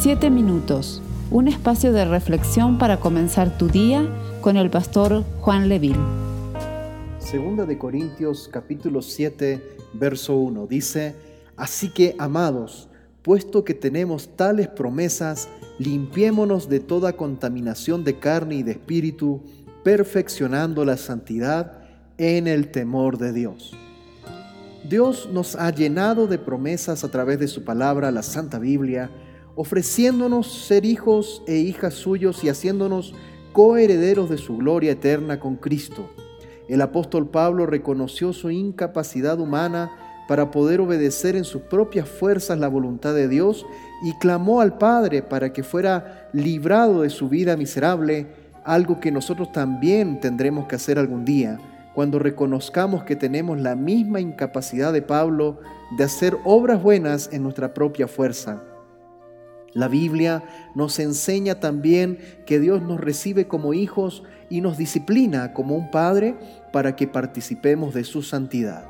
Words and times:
Siete 0.00 0.30
minutos, 0.30 1.02
un 1.32 1.48
espacio 1.48 1.92
de 1.92 2.04
reflexión 2.04 2.78
para 2.78 3.00
comenzar 3.00 3.58
tu 3.58 3.66
día 3.66 4.08
con 4.40 4.56
el 4.56 4.70
pastor 4.70 5.24
Juan 5.40 5.68
Leville. 5.68 5.98
Segunda 7.18 7.66
de 7.66 7.78
Corintios 7.78 8.48
capítulo 8.48 9.02
7, 9.02 9.60
verso 9.94 10.36
1 10.36 10.68
dice, 10.68 11.16
Así 11.56 11.88
que, 11.88 12.14
amados, 12.20 12.88
puesto 13.22 13.64
que 13.64 13.74
tenemos 13.74 14.36
tales 14.36 14.68
promesas, 14.68 15.48
limpiémonos 15.80 16.68
de 16.68 16.78
toda 16.78 17.14
contaminación 17.14 18.04
de 18.04 18.20
carne 18.20 18.54
y 18.54 18.62
de 18.62 18.70
espíritu, 18.70 19.42
perfeccionando 19.82 20.84
la 20.84 20.96
santidad 20.96 21.72
en 22.18 22.46
el 22.46 22.70
temor 22.70 23.18
de 23.18 23.32
Dios. 23.32 23.76
Dios 24.88 25.28
nos 25.32 25.56
ha 25.56 25.70
llenado 25.70 26.28
de 26.28 26.38
promesas 26.38 27.02
a 27.02 27.10
través 27.10 27.40
de 27.40 27.48
su 27.48 27.64
palabra, 27.64 28.12
la 28.12 28.22
Santa 28.22 28.60
Biblia, 28.60 29.10
ofreciéndonos 29.58 30.46
ser 30.46 30.84
hijos 30.84 31.42
e 31.48 31.56
hijas 31.56 31.94
suyos 31.94 32.44
y 32.44 32.48
haciéndonos 32.48 33.12
coherederos 33.52 34.30
de 34.30 34.38
su 34.38 34.56
gloria 34.56 34.92
eterna 34.92 35.40
con 35.40 35.56
Cristo. 35.56 36.08
El 36.68 36.80
apóstol 36.80 37.28
Pablo 37.28 37.66
reconoció 37.66 38.32
su 38.32 38.52
incapacidad 38.52 39.40
humana 39.40 39.90
para 40.28 40.52
poder 40.52 40.80
obedecer 40.80 41.34
en 41.34 41.42
sus 41.42 41.62
propias 41.62 42.08
fuerzas 42.08 42.56
la 42.60 42.68
voluntad 42.68 43.14
de 43.14 43.26
Dios 43.26 43.66
y 44.04 44.12
clamó 44.18 44.60
al 44.60 44.78
Padre 44.78 45.22
para 45.22 45.52
que 45.52 45.64
fuera 45.64 46.28
librado 46.32 47.02
de 47.02 47.10
su 47.10 47.28
vida 47.28 47.56
miserable, 47.56 48.28
algo 48.64 49.00
que 49.00 49.10
nosotros 49.10 49.50
también 49.50 50.20
tendremos 50.20 50.68
que 50.68 50.76
hacer 50.76 51.00
algún 51.00 51.24
día, 51.24 51.58
cuando 51.96 52.20
reconozcamos 52.20 53.02
que 53.02 53.16
tenemos 53.16 53.58
la 53.58 53.74
misma 53.74 54.20
incapacidad 54.20 54.92
de 54.92 55.02
Pablo 55.02 55.58
de 55.96 56.04
hacer 56.04 56.38
obras 56.44 56.80
buenas 56.80 57.28
en 57.32 57.42
nuestra 57.42 57.74
propia 57.74 58.06
fuerza. 58.06 58.62
La 59.74 59.88
Biblia 59.88 60.42
nos 60.74 60.98
enseña 60.98 61.60
también 61.60 62.18
que 62.46 62.58
Dios 62.58 62.82
nos 62.82 63.00
recibe 63.00 63.46
como 63.46 63.74
hijos 63.74 64.22
y 64.50 64.60
nos 64.60 64.78
disciplina 64.78 65.52
como 65.52 65.76
un 65.76 65.90
padre 65.90 66.36
para 66.72 66.96
que 66.96 67.06
participemos 67.06 67.94
de 67.94 68.04
su 68.04 68.22
santidad. 68.22 68.86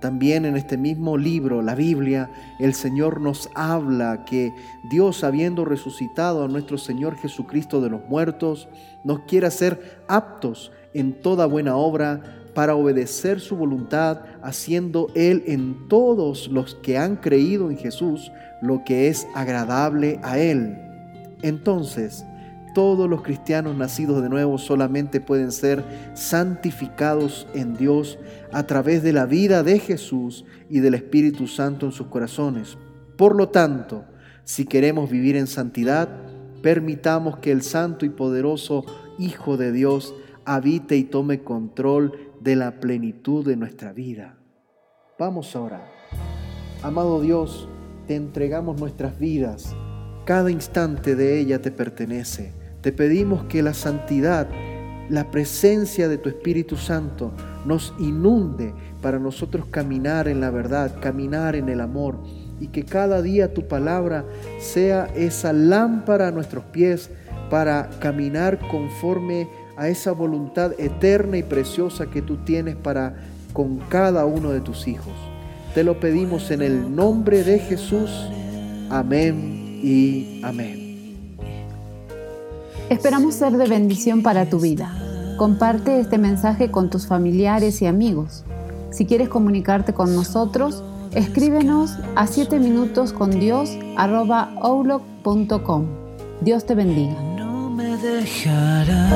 También 0.00 0.46
en 0.46 0.56
este 0.56 0.78
mismo 0.78 1.18
libro, 1.18 1.60
la 1.60 1.74
Biblia, 1.74 2.30
el 2.58 2.72
Señor 2.72 3.20
nos 3.20 3.50
habla 3.54 4.24
que 4.24 4.54
Dios, 4.90 5.24
habiendo 5.24 5.66
resucitado 5.66 6.44
a 6.44 6.48
nuestro 6.48 6.78
Señor 6.78 7.16
Jesucristo 7.16 7.82
de 7.82 7.90
los 7.90 8.08
muertos, 8.08 8.68
nos 9.04 9.20
quiere 9.20 9.46
hacer 9.46 10.02
aptos 10.08 10.72
en 10.94 11.20
toda 11.20 11.44
buena 11.44 11.76
obra 11.76 12.39
para 12.54 12.74
obedecer 12.74 13.40
su 13.40 13.56
voluntad, 13.56 14.20
haciendo 14.42 15.08
Él 15.14 15.42
en 15.46 15.88
todos 15.88 16.48
los 16.48 16.74
que 16.76 16.98
han 16.98 17.16
creído 17.16 17.70
en 17.70 17.78
Jesús 17.78 18.30
lo 18.60 18.82
que 18.84 19.08
es 19.08 19.26
agradable 19.34 20.20
a 20.22 20.38
Él. 20.38 20.78
Entonces, 21.42 22.24
todos 22.74 23.08
los 23.08 23.22
cristianos 23.22 23.76
nacidos 23.76 24.22
de 24.22 24.28
nuevo 24.28 24.58
solamente 24.58 25.20
pueden 25.20 25.50
ser 25.50 25.82
santificados 26.14 27.46
en 27.54 27.76
Dios 27.76 28.18
a 28.52 28.64
través 28.64 29.02
de 29.02 29.12
la 29.12 29.26
vida 29.26 29.62
de 29.62 29.78
Jesús 29.78 30.44
y 30.68 30.80
del 30.80 30.94
Espíritu 30.94 31.46
Santo 31.46 31.86
en 31.86 31.92
sus 31.92 32.06
corazones. 32.06 32.78
Por 33.16 33.34
lo 33.34 33.48
tanto, 33.48 34.04
si 34.44 34.66
queremos 34.66 35.10
vivir 35.10 35.36
en 35.36 35.46
santidad, 35.46 36.08
permitamos 36.62 37.38
que 37.38 37.52
el 37.52 37.62
santo 37.62 38.04
y 38.04 38.10
poderoso 38.10 38.84
Hijo 39.18 39.56
de 39.56 39.72
Dios 39.72 40.14
habite 40.46 40.96
y 40.96 41.04
tome 41.04 41.40
control 41.40 42.29
de 42.40 42.56
la 42.56 42.80
plenitud 42.80 43.46
de 43.46 43.56
nuestra 43.56 43.92
vida. 43.92 44.36
Vamos 45.18 45.54
ahora. 45.54 45.86
Amado 46.82 47.20
Dios, 47.20 47.68
te 48.06 48.16
entregamos 48.16 48.80
nuestras 48.80 49.18
vidas. 49.18 49.76
Cada 50.24 50.50
instante 50.50 51.14
de 51.14 51.38
ella 51.38 51.60
te 51.60 51.70
pertenece. 51.70 52.54
Te 52.80 52.92
pedimos 52.92 53.44
que 53.44 53.62
la 53.62 53.74
santidad, 53.74 54.48
la 55.10 55.30
presencia 55.30 56.08
de 56.08 56.16
tu 56.16 56.30
Espíritu 56.30 56.76
Santo 56.76 57.32
nos 57.66 57.92
inunde 57.98 58.72
para 59.02 59.18
nosotros 59.18 59.66
caminar 59.66 60.26
en 60.28 60.40
la 60.40 60.50
verdad, 60.50 60.98
caminar 61.00 61.56
en 61.56 61.68
el 61.68 61.80
amor 61.82 62.18
y 62.58 62.68
que 62.68 62.84
cada 62.84 63.20
día 63.20 63.52
tu 63.52 63.68
palabra 63.68 64.24
sea 64.58 65.06
esa 65.14 65.52
lámpara 65.52 66.28
a 66.28 66.30
nuestros 66.30 66.64
pies 66.64 67.10
para 67.50 67.90
caminar 68.00 68.58
conforme 68.68 69.48
a 69.80 69.88
esa 69.88 70.12
voluntad 70.12 70.72
eterna 70.78 71.38
y 71.38 71.42
preciosa 71.42 72.04
que 72.10 72.20
tú 72.20 72.36
tienes 72.36 72.76
para 72.76 73.14
con 73.54 73.78
cada 73.88 74.26
uno 74.26 74.50
de 74.50 74.60
tus 74.60 74.86
hijos. 74.86 75.14
Te 75.74 75.84
lo 75.84 75.98
pedimos 75.98 76.50
en 76.50 76.60
el 76.60 76.94
nombre 76.94 77.42
de 77.44 77.58
Jesús. 77.58 78.10
Amén 78.90 79.80
y 79.82 80.42
amén. 80.44 81.26
Esperamos 82.90 83.36
ser 83.36 83.52
de 83.52 83.66
bendición 83.66 84.22
para 84.22 84.50
tu 84.50 84.60
vida. 84.60 84.94
Comparte 85.38 85.98
este 85.98 86.18
mensaje 86.18 86.70
con 86.70 86.90
tus 86.90 87.06
familiares 87.06 87.80
y 87.80 87.86
amigos. 87.86 88.44
Si 88.90 89.06
quieres 89.06 89.30
comunicarte 89.30 89.94
con 89.94 90.14
nosotros, 90.14 90.84
escríbenos 91.14 91.96
a 92.16 92.26
7 92.26 92.58
minutos 92.58 93.14
con 93.14 93.30
Dios 93.30 93.70
Dios 96.42 96.66
te 96.66 96.74
bendiga. 96.74 97.29
dejarás. 98.00 99.10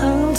How 0.00 0.34